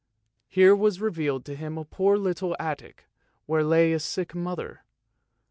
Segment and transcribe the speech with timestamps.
[0.47, 3.05] Here was revealed to him a poor little attic,
[3.45, 4.81] where lay a sick mother.